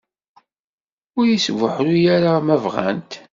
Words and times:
Ad 1.21 1.27
isbuḥru 1.35 1.95
ma 2.45 2.55
bɣant. 2.63 3.11